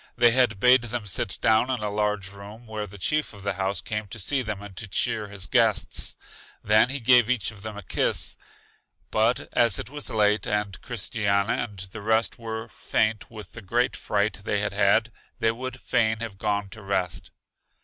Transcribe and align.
They 0.17 0.31
then 0.31 0.57
bade 0.57 0.81
them 0.81 1.05
sit 1.05 1.37
down 1.41 1.69
in 1.69 1.77
a 1.81 1.91
large 1.91 2.31
room, 2.31 2.65
where 2.65 2.87
the 2.87 2.97
chief 2.97 3.33
of 3.35 3.43
the 3.43 3.53
house 3.53 3.81
came 3.81 4.07
to 4.07 4.17
see 4.17 4.41
them 4.41 4.59
and 4.63 4.75
to 4.77 4.87
cheer 4.87 5.27
his 5.27 5.45
guests. 5.45 6.17
Then 6.63 6.89
he 6.89 6.99
gave 6.99 7.29
each 7.29 7.51
of 7.51 7.61
them 7.61 7.77
a 7.77 7.83
kiss. 7.83 8.35
But 9.11 9.47
as 9.53 9.77
it 9.77 9.91
was 9.91 10.09
late, 10.09 10.47
and 10.47 10.81
Christiana 10.81 11.53
and 11.53 11.77
the 11.77 12.01
rest 12.01 12.39
were 12.39 12.67
faint 12.67 13.29
with 13.29 13.51
the 13.51 13.61
great 13.61 13.95
fright 13.95 14.41
they 14.43 14.59
had 14.59 14.73
had, 14.73 15.11
they 15.37 15.51
would 15.51 15.79
fain 15.79 16.17
have 16.21 16.39
gone 16.39 16.69
to 16.69 16.81
rest. 16.81 17.29